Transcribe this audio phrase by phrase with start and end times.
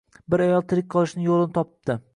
[0.33, 2.03] bir ayol tirik qolishning yo’lini topibdi.